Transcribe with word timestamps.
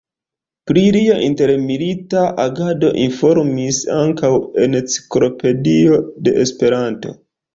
Pri 0.69 0.81
lia 0.93 1.17
intermilita 1.25 2.23
agado 2.45 2.89
informis 3.03 3.81
ankaŭ 3.97 4.33
Enciklopedio 4.69 6.03
de 6.29 6.35
Esperanto. 6.45 7.15